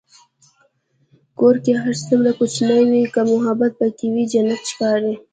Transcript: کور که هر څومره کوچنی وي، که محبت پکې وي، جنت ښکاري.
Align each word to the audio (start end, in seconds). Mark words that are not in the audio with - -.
کور 1.39 1.55
که 1.65 1.71
هر 1.83 1.95
څومره 2.05 2.31
کوچنی 2.39 2.79
وي، 2.89 3.03
که 3.13 3.21
محبت 3.31 3.71
پکې 3.79 4.07
وي، 4.13 4.23
جنت 4.31 4.61
ښکاري. 4.71 5.13